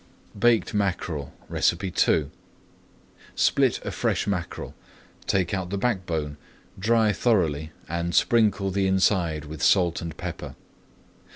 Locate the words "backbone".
5.77-6.37